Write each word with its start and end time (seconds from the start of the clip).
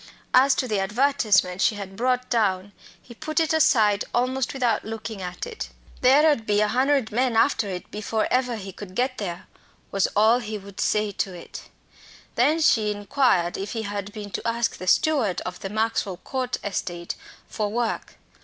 As 0.33 0.55
to 0.55 0.67
the 0.67 0.79
advertisement 0.79 1.61
she 1.61 1.75
had 1.75 1.95
brought 1.95 2.27
down, 2.27 2.71
he 2.99 3.13
put 3.13 3.39
it 3.39 3.53
aside 3.53 4.03
almost 4.15 4.51
without 4.51 4.83
looking 4.83 5.21
at 5.21 5.45
it. 5.45 5.69
"There 6.01 6.27
ud 6.27 6.47
be 6.47 6.59
a 6.59 6.67
hun'erd 6.69 7.11
men 7.11 7.35
after 7.37 7.69
it 7.69 7.91
before 7.91 8.27
ever 8.31 8.55
he 8.55 8.71
could 8.71 8.95
get 8.95 9.19
there," 9.19 9.45
was 9.91 10.07
all 10.15 10.39
he 10.39 10.57
would 10.57 10.79
say 10.79 11.11
to 11.11 11.35
it. 11.35 11.69
Then 12.33 12.61
she 12.61 12.89
inquired 12.89 13.57
if 13.59 13.73
he 13.73 13.83
had 13.83 14.11
been 14.11 14.31
to 14.31 14.41
ask 14.47 14.75
the 14.75 14.87
steward 14.87 15.39
of 15.41 15.59
the 15.59 15.69
Maxwell 15.69 16.17
Court 16.17 16.57
estate 16.65 17.13
for 17.47 17.69
work. 17.71 18.15